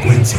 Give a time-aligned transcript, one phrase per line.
[0.00, 0.38] Frecuencia.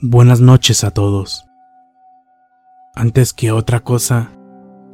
[0.00, 1.44] Buenas noches a todos.
[2.94, 4.30] Antes que otra cosa,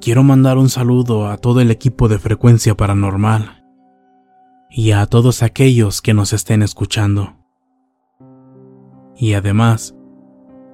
[0.00, 3.61] quiero mandar un saludo a todo el equipo de Frecuencia Paranormal
[4.74, 7.36] y a todos aquellos que nos estén escuchando.
[9.14, 9.94] Y además,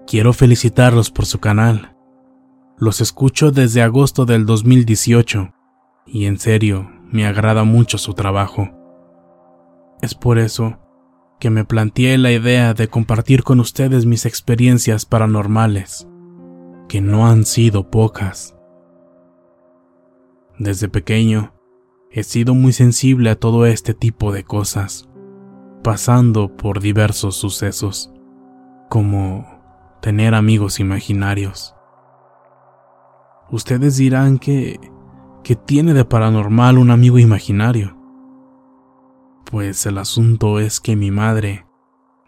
[0.06, 1.97] quiero felicitarlos por su canal.
[2.78, 5.53] Los escucho desde agosto del 2018
[6.06, 8.71] y en serio, me agrada mucho su trabajo.
[10.00, 10.78] Es por eso
[11.41, 16.06] que me planteé la idea de compartir con ustedes mis experiencias paranormales,
[16.89, 18.56] que no han sido pocas.
[20.59, 21.53] Desde pequeño,
[22.11, 25.09] he sido muy sensible a todo este tipo de cosas,
[25.83, 28.13] pasando por diversos sucesos,
[28.89, 29.47] como
[30.01, 31.75] tener amigos imaginarios.
[33.51, 34.79] Ustedes dirán que,
[35.43, 37.97] que tiene de paranormal un amigo imaginario.
[39.45, 41.67] Pues el asunto es que mi madre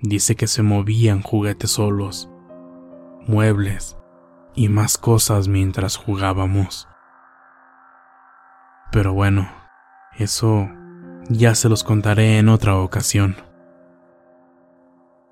[0.01, 2.31] dice que se movían juguetes solos,
[3.27, 3.99] muebles
[4.55, 6.89] y más cosas mientras jugábamos.
[8.91, 9.59] Pero bueno,
[10.16, 10.69] eso
[11.28, 13.37] ya se los contaré en otra ocasión.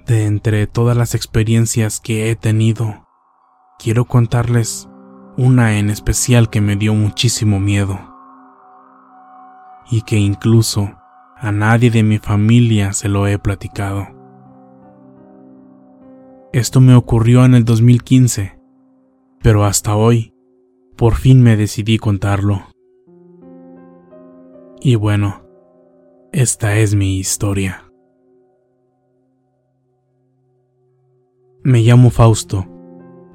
[0.06, 3.06] De entre todas las experiencias que he tenido,
[3.78, 4.88] quiero contarles
[5.36, 7.98] una en especial que me dio muchísimo miedo
[9.90, 10.92] y que incluso
[11.36, 14.08] a nadie de mi familia se lo he platicado.
[16.52, 18.58] Esto me ocurrió en el 2015,
[19.42, 20.34] pero hasta hoy,
[20.96, 22.67] por fin me decidí contarlo.
[24.80, 25.44] Y bueno,
[26.32, 27.90] esta es mi historia.
[31.64, 32.66] Me llamo Fausto.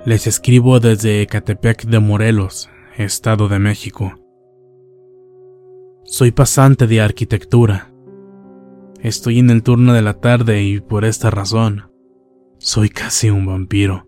[0.05, 4.13] Les escribo desde Ecatepec de Morelos, Estado de México.
[6.05, 7.93] Soy pasante de arquitectura.
[9.01, 11.91] Estoy en el turno de la tarde y por esta razón,
[12.57, 14.07] soy casi un vampiro.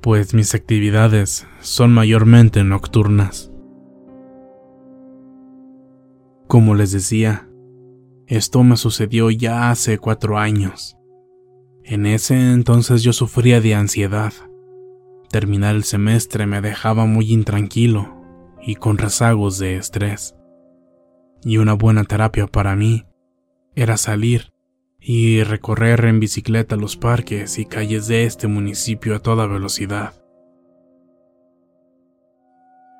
[0.00, 3.49] Pues mis actividades son mayormente nocturnas.
[6.50, 7.48] Como les decía,
[8.26, 10.96] esto me sucedió ya hace cuatro años.
[11.84, 14.32] En ese entonces yo sufría de ansiedad.
[15.30, 18.16] Terminar el semestre me dejaba muy intranquilo
[18.60, 20.34] y con rezagos de estrés.
[21.44, 23.06] Y una buena terapia para mí
[23.76, 24.50] era salir
[24.98, 30.14] y recorrer en bicicleta los parques y calles de este municipio a toda velocidad.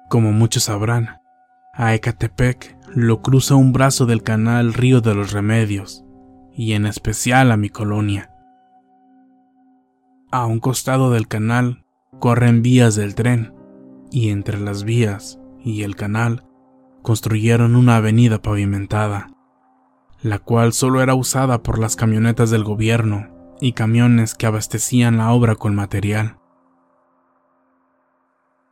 [0.09, 1.17] Como muchos sabrán,
[1.75, 6.05] a Ecatepec lo cruza un brazo del canal Río de los Remedios,
[6.53, 8.33] y en especial a mi colonia.
[10.33, 11.85] A un costado del canal
[12.19, 13.55] corren vías del tren,
[14.11, 16.45] y entre las vías y el canal
[17.03, 19.31] construyeron una avenida pavimentada,
[20.23, 23.29] la cual solo era usada por las camionetas del gobierno
[23.61, 26.39] y camiones que abastecían la obra con material.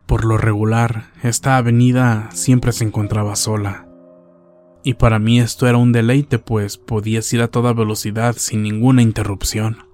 [0.07, 3.88] Por lo regular, esta avenida siempre se encontraba sola.
[4.89, 9.03] Y para mí esto era un deleite, pues podías ir a toda velocidad sin ninguna
[9.03, 9.87] interrupción.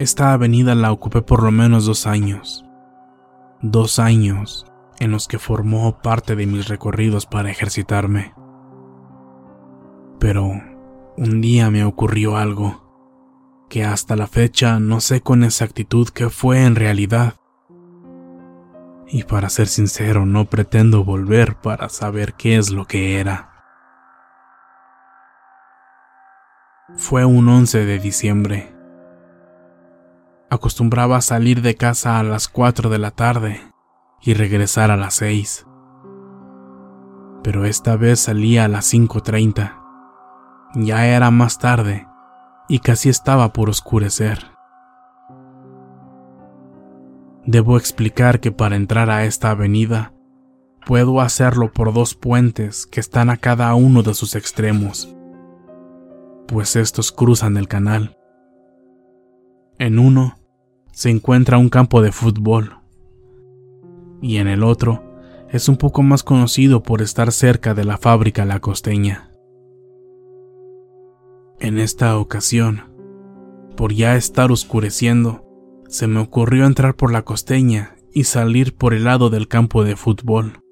[0.00, 2.64] Esta avenida la ocupé por lo menos dos años.
[3.62, 4.66] Dos años
[4.98, 8.34] en los que formó parte de mis recorridos para ejercitarme.
[10.18, 10.50] Pero
[11.16, 16.64] un día me ocurrió algo que hasta la fecha no sé con exactitud qué fue
[16.64, 17.39] en realidad.
[19.12, 23.50] Y para ser sincero, no pretendo volver para saber qué es lo que era.
[26.94, 28.72] Fue un 11 de diciembre.
[30.48, 33.60] Acostumbraba salir de casa a las 4 de la tarde
[34.20, 35.66] y regresar a las 6.
[37.42, 39.76] Pero esta vez salía a las 5.30.
[40.74, 42.06] Ya era más tarde
[42.68, 44.59] y casi estaba por oscurecer.
[47.50, 50.14] Debo explicar que para entrar a esta avenida,
[50.86, 55.12] puedo hacerlo por dos puentes que están a cada uno de sus extremos,
[56.46, 58.16] pues estos cruzan el canal.
[59.80, 60.38] En uno
[60.92, 62.76] se encuentra un campo de fútbol
[64.22, 65.02] y en el otro
[65.50, 69.28] es un poco más conocido por estar cerca de la fábrica La Costeña.
[71.58, 72.92] En esta ocasión,
[73.76, 75.49] por ya estar oscureciendo,
[75.90, 79.96] se me ocurrió entrar por la costeña y salir por el lado del campo de
[79.96, 80.62] fútbol,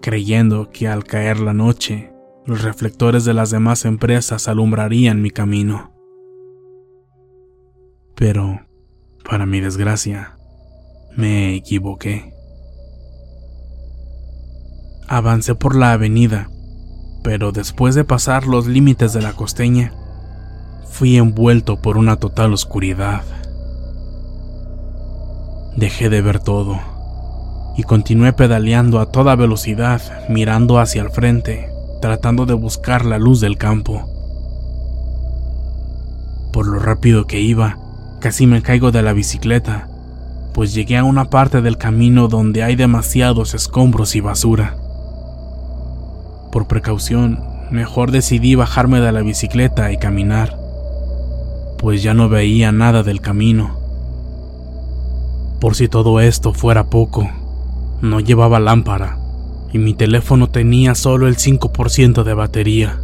[0.00, 2.12] creyendo que al caer la noche,
[2.46, 5.92] los reflectores de las demás empresas alumbrarían mi camino.
[8.14, 8.62] Pero,
[9.28, 10.38] para mi desgracia,
[11.16, 12.32] me equivoqué.
[15.08, 16.48] Avancé por la avenida
[17.22, 19.92] pero después de pasar los límites de la costeña,
[20.90, 23.22] fui envuelto por una total oscuridad.
[25.76, 26.78] Dejé de ver todo
[27.76, 31.70] y continué pedaleando a toda velocidad, mirando hacia el frente,
[32.00, 34.08] tratando de buscar la luz del campo.
[36.52, 37.78] Por lo rápido que iba,
[38.18, 39.88] casi me caigo de la bicicleta,
[40.52, 44.76] pues llegué a una parte del camino donde hay demasiados escombros y basura.
[46.50, 50.58] Por precaución, mejor decidí bajarme de la bicicleta y caminar,
[51.78, 53.78] pues ya no veía nada del camino.
[55.60, 57.28] Por si todo esto fuera poco,
[58.02, 59.18] no llevaba lámpara
[59.72, 63.00] y mi teléfono tenía solo el 5% de batería.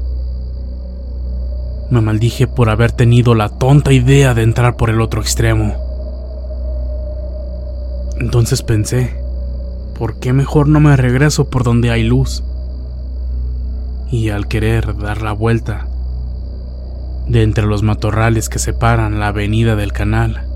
[1.91, 5.75] Me maldije por haber tenido la tonta idea de entrar por el otro extremo.
[8.19, 9.17] Entonces pensé,
[9.99, 12.43] ¿por qué mejor no me regreso por donde hay luz?
[14.15, 15.89] y al querer dar la vuelta,
[17.27, 20.47] de entre los matorrales que separan la avenida del canal,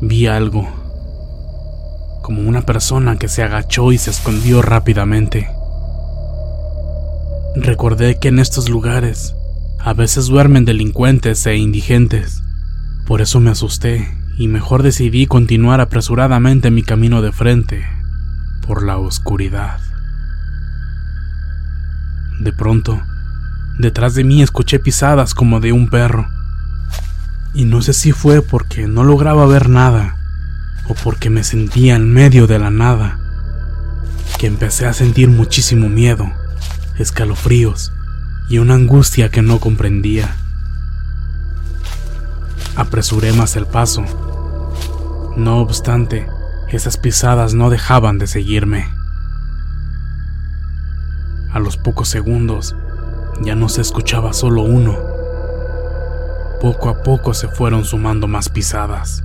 [0.00, 0.68] vi algo,
[2.22, 5.48] como una persona que se agachó y se escondió rápidamente.
[7.56, 9.34] Recordé que en estos lugares
[9.78, 12.42] a veces duermen delincuentes e indigentes,
[13.06, 17.84] por eso me asusté y mejor decidí continuar apresuradamente mi camino de frente
[18.66, 19.80] por la oscuridad.
[22.38, 23.02] De pronto,
[23.78, 26.28] detrás de mí escuché pisadas como de un perro.
[27.54, 30.16] Y no sé si fue porque no lograba ver nada
[30.86, 33.18] o porque me sentía en medio de la nada,
[34.38, 36.30] que empecé a sentir muchísimo miedo,
[36.98, 37.92] escalofríos
[38.48, 40.34] y una angustia que no comprendía.
[42.76, 44.04] Apresuré más el paso.
[45.36, 46.26] No obstante,
[46.68, 48.88] esas pisadas no dejaban de seguirme.
[51.52, 52.76] A los pocos segundos
[53.40, 54.96] ya no se escuchaba solo uno.
[56.60, 59.22] Poco a poco se fueron sumando más pisadas.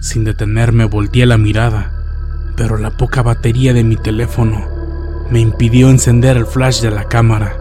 [0.00, 1.92] Sin detenerme volteé la mirada,
[2.56, 4.66] pero la poca batería de mi teléfono
[5.30, 7.56] me impidió encender el flash de la cámara,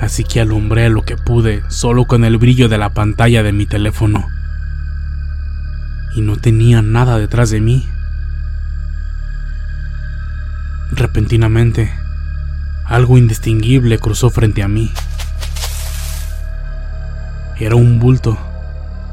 [0.00, 3.66] así que alumbré lo que pude solo con el brillo de la pantalla de mi
[3.66, 4.26] teléfono.
[6.16, 7.86] Y no tenía nada detrás de mí.
[10.90, 11.92] Repentinamente,
[12.88, 14.90] algo indistinguible cruzó frente a mí.
[17.58, 18.38] Era un bulto,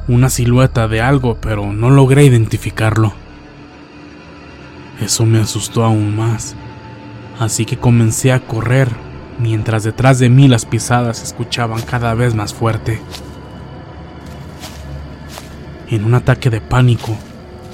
[0.08, 3.13] una silueta de algo, pero no logré identificarlo.
[5.01, 6.55] Eso me asustó aún más,
[7.38, 8.89] así que comencé a correr
[9.39, 13.01] mientras detrás de mí las pisadas se escuchaban cada vez más fuerte.
[15.89, 17.17] En un ataque de pánico,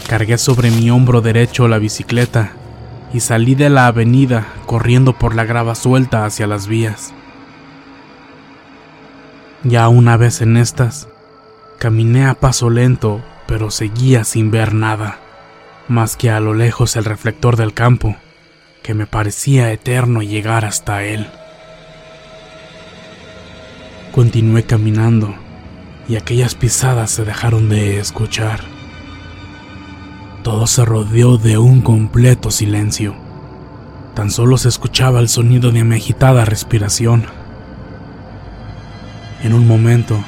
[0.07, 2.53] cargué sobre mi hombro derecho la bicicleta
[3.13, 7.13] y salí de la avenida corriendo por la grava suelta hacia las vías.
[9.65, 11.09] Ya una vez en estas,
[11.77, 15.19] caminé a paso lento pero seguía sin ver nada,
[15.89, 18.15] más que a lo lejos el reflector del campo,
[18.81, 21.27] que me parecía eterno llegar hasta él.
[24.13, 25.35] Continué caminando
[26.07, 28.61] y aquellas pisadas se dejaron de escuchar.
[30.43, 33.30] Todo se rodeó de un completo silencio.
[34.15, 37.25] Tan solo se escuchaba el sonido de mi agitada respiración.
[39.41, 40.23] En un momento,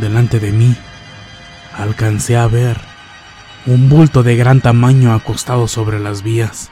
[0.00, 0.76] delante de mí,
[1.76, 2.76] alcancé a ver
[3.66, 6.70] un bulto de gran tamaño acostado sobre las vías.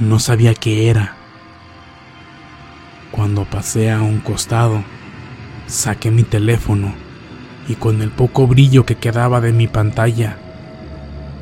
[0.00, 1.14] No sabía qué era.
[3.12, 4.82] Cuando pasé a un costado,
[5.66, 6.94] saqué mi teléfono
[7.68, 10.38] y con el poco brillo que quedaba de mi pantalla,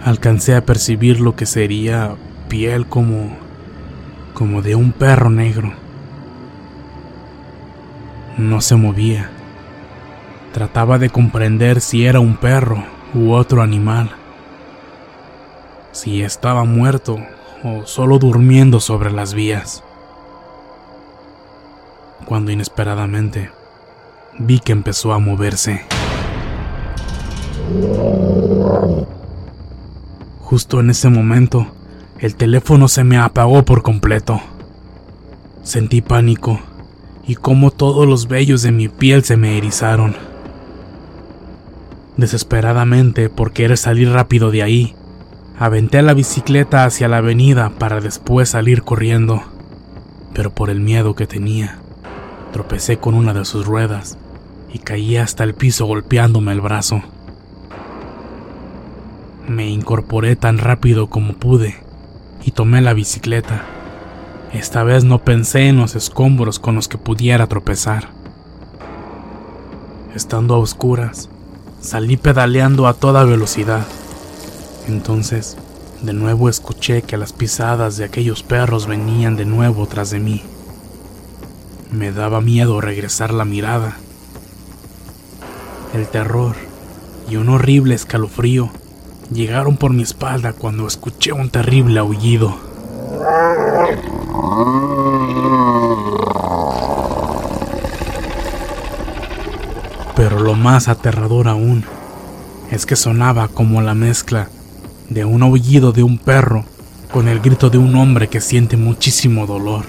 [0.05, 2.17] alcancé a percibir lo que sería
[2.51, 3.31] piel como
[4.35, 5.73] como de un perro negro.
[8.37, 9.31] No se movía.
[10.53, 12.83] Trataba de comprender si era un perro
[13.15, 14.11] u otro animal.
[15.93, 17.19] Si estaba muerto
[17.63, 19.85] o solo durmiendo sobre las vías.
[22.25, 23.51] Cuando inesperadamente
[24.39, 25.85] vi que empezó a moverse.
[30.41, 31.67] Justo en ese momento,
[32.21, 34.43] el teléfono se me apagó por completo.
[35.63, 36.61] Sentí pánico
[37.27, 40.15] y como todos los vellos de mi piel se me erizaron.
[42.19, 44.95] Desesperadamente, por querer salir rápido de ahí,
[45.59, 49.43] aventé la bicicleta hacia la avenida para después salir corriendo,
[50.35, 51.79] pero por el miedo que tenía,
[52.53, 54.19] tropecé con una de sus ruedas
[54.71, 57.03] y caí hasta el piso golpeándome el brazo.
[59.49, 61.90] Me incorporé tan rápido como pude
[62.45, 63.65] y tomé la bicicleta.
[64.53, 68.09] Esta vez no pensé en los escombros con los que pudiera tropezar.
[70.15, 71.29] Estando a oscuras,
[71.81, 73.87] salí pedaleando a toda velocidad.
[74.89, 75.57] Entonces,
[76.03, 80.43] de nuevo escuché que las pisadas de aquellos perros venían de nuevo tras de mí.
[81.93, 83.99] Me daba miedo regresar la mirada.
[85.95, 86.57] El terror
[87.29, 88.71] y un horrible escalofrío
[89.33, 92.57] llegaron por mi espalda cuando escuché un terrible aullido.
[100.17, 101.85] Pero lo más aterrador aún
[102.71, 104.49] es que sonaba como la mezcla
[105.09, 106.65] de un aullido de un perro
[107.13, 109.85] con el grito de un hombre que siente muchísimo dolor.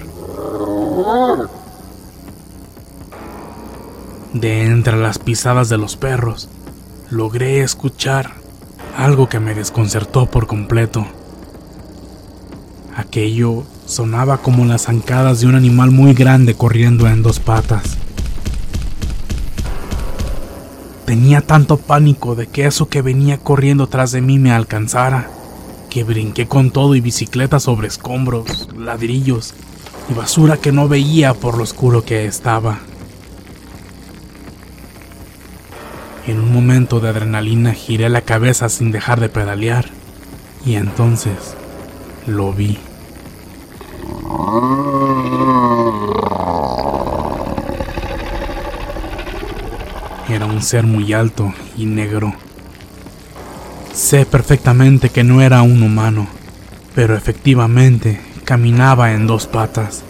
[4.32, 6.48] De entre las pisadas de los perros,
[7.10, 8.41] logré escuchar
[8.96, 11.06] algo que me desconcertó por completo.
[12.96, 17.96] Aquello sonaba como las zancadas de un animal muy grande corriendo en dos patas.
[21.06, 25.30] Tenía tanto pánico de que eso que venía corriendo tras de mí me alcanzara,
[25.90, 29.54] que brinqué con todo y bicicleta sobre escombros, ladrillos
[30.10, 32.78] y basura que no veía por lo oscuro que estaba.
[36.26, 39.86] En un momento de adrenalina giré la cabeza sin dejar de pedalear
[40.64, 41.56] y entonces
[42.26, 42.78] lo vi.
[50.28, 52.32] Era un ser muy alto y negro.
[53.92, 56.28] Sé perfectamente que no era un humano,
[56.94, 60.04] pero efectivamente caminaba en dos patas.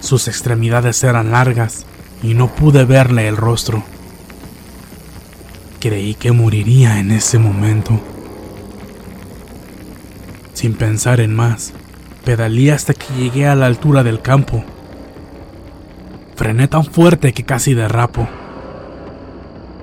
[0.00, 1.86] Sus extremidades eran largas
[2.22, 3.84] y no pude verle el rostro.
[5.82, 7.98] Creí que moriría en ese momento.
[10.52, 11.72] Sin pensar en más,
[12.24, 14.62] pedalé hasta que llegué a la altura del campo.
[16.36, 18.28] Frené tan fuerte que casi derrapo.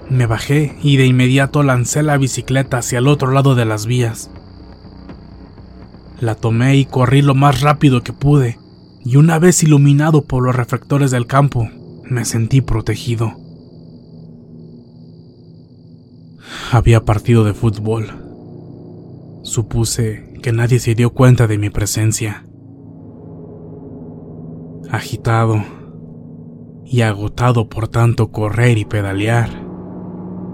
[0.10, 4.32] Me bajé y de inmediato lancé la bicicleta hacia el otro lado de las vías.
[6.22, 8.58] La tomé y corrí lo más rápido que pude,
[9.04, 11.70] y una vez iluminado por los reflectores del campo,
[12.06, 13.38] me sentí protegido.
[16.72, 18.08] Había partido de fútbol.
[19.44, 22.46] Supuse que nadie se dio cuenta de mi presencia.
[24.92, 25.64] Agitado
[26.86, 29.50] y agotado por tanto correr y pedalear,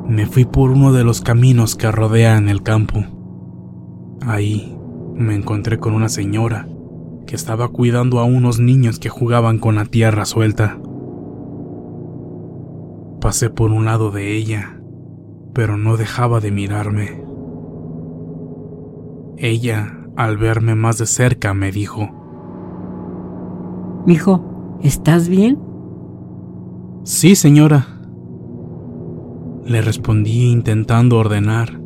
[0.07, 3.03] me fui por uno de los caminos que rodean el campo.
[4.21, 4.77] Ahí
[5.15, 6.67] me encontré con una señora
[7.25, 10.79] que estaba cuidando a unos niños que jugaban con la tierra suelta.
[13.19, 14.79] Pasé por un lado de ella
[15.55, 17.23] pero no dejaba de mirarme.
[19.37, 22.09] Ella, al verme más de cerca, me dijo,
[24.05, 25.57] Mijo, ¿estás bien?
[27.03, 27.87] Sí, señora.
[29.63, 31.79] Le respondí intentando ordenar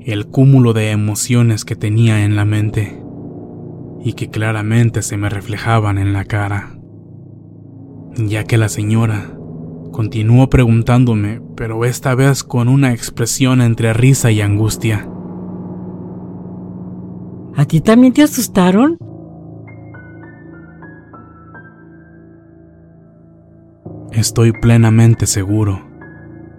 [0.00, 3.04] el cúmulo de emociones que tenía en la mente
[4.02, 6.78] y que claramente se me reflejaban en la cara,
[8.16, 9.36] ya que la señora
[9.90, 15.08] continuó preguntándome, pero esta vez con una expresión entre risa y angustia.
[17.56, 18.96] ¿A ti también te asustaron?
[24.12, 25.88] Estoy plenamente seguro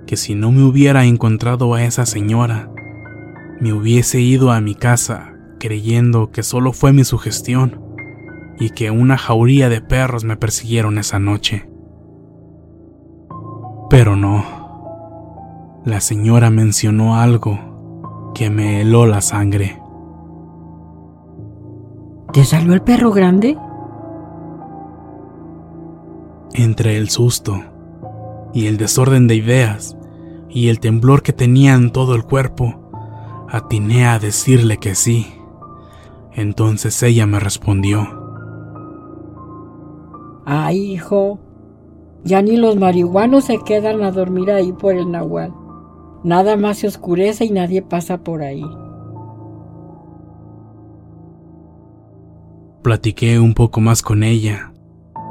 [0.05, 2.69] que si no me hubiera encontrado a esa señora,
[3.59, 7.79] me hubiese ido a mi casa creyendo que solo fue mi sugestión
[8.59, 11.70] y que una jauría de perros me persiguieron esa noche.
[13.91, 14.45] Pero no.
[15.83, 19.81] La señora mencionó algo que me heló la sangre.
[22.31, 23.57] ¿Te salió el perro grande?
[26.53, 27.62] Entre el susto
[28.53, 29.98] y el desorden de ideas
[30.48, 32.89] y el temblor que tenía en todo el cuerpo,
[33.50, 35.27] atiné a decirle que sí.
[36.31, 38.07] Entonces ella me respondió.
[40.45, 41.39] Ay, hijo,
[42.23, 45.53] ya ni los marihuanos se quedan a dormir ahí por el nahual.
[46.23, 48.65] Nada más se oscurece y nadie pasa por ahí.
[52.83, 54.71] Platiqué un poco más con ella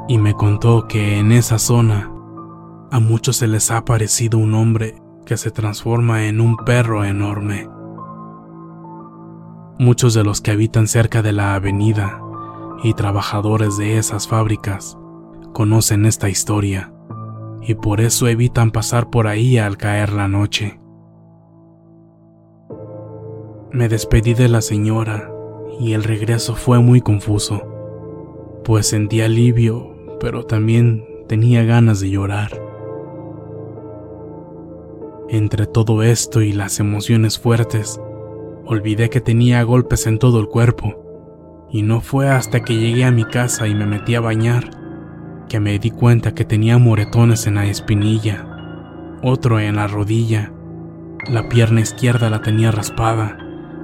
[0.07, 2.11] y me contó que en esa zona
[2.91, 4.95] a muchos se les ha parecido un hombre
[5.25, 7.69] que se transforma en un perro enorme.
[9.79, 12.21] Muchos de los que habitan cerca de la avenida
[12.83, 14.97] y trabajadores de esas fábricas
[15.53, 16.93] conocen esta historia
[17.61, 20.79] y por eso evitan pasar por ahí al caer la noche.
[23.71, 25.31] Me despedí de la señora
[25.79, 27.61] y el regreso fue muy confuso,
[28.63, 32.61] pues sentí alivio, pero también tenía ganas de llorar.
[35.29, 38.01] Entre todo esto y las emociones fuertes,
[38.65, 43.11] Olvidé que tenía golpes en todo el cuerpo, y no fue hasta que llegué a
[43.11, 44.80] mi casa y me metí a bañar
[45.51, 48.47] que me di cuenta que tenía moretones en la espinilla,
[49.21, 50.53] otro en la rodilla,
[51.29, 53.37] la pierna izquierda la tenía raspada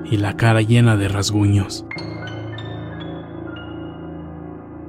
[0.09, 1.85] y la cara llena de rasguños.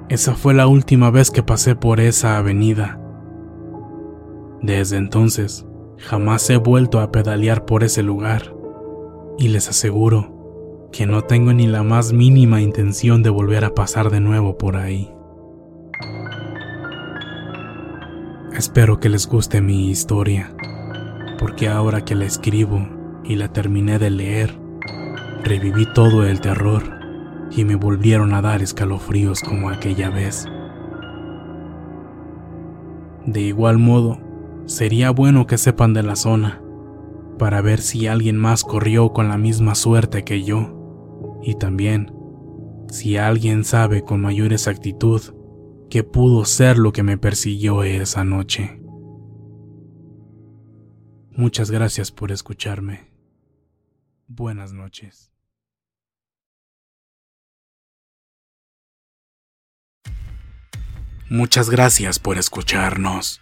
[0.08, 3.00] Esa fue la última vez que pasé por esa avenida.
[4.62, 8.54] Desde entonces, jamás he vuelto a pedalear por ese lugar
[9.36, 14.10] y les aseguro que no tengo ni la más mínima intención de volver a pasar
[14.10, 15.12] de nuevo por ahí.
[18.58, 20.52] Espero que les guste mi historia,
[21.38, 22.88] porque ahora que la escribo
[23.22, 24.58] y la terminé de leer,
[25.44, 26.82] reviví todo el terror
[27.52, 30.44] y me volvieron a dar escalofríos como aquella vez.
[33.26, 34.18] De igual modo,
[34.66, 36.60] sería bueno que sepan de la zona
[37.38, 42.12] para ver si alguien más corrió con la misma suerte que yo, y también
[42.88, 45.37] si alguien sabe con mayor exactitud
[45.90, 48.80] qué pudo ser lo que me persiguió esa noche.
[51.30, 53.10] Muchas gracias por escucharme.
[54.26, 55.32] Buenas noches.
[61.30, 63.40] Muchas gracias por escucharnos.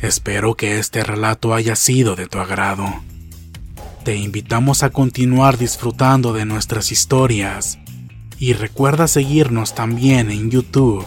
[0.00, 2.84] Espero que este relato haya sido de tu agrado.
[4.04, 7.78] Te invitamos a continuar disfrutando de nuestras historias
[8.38, 11.06] y recuerda seguirnos también en YouTube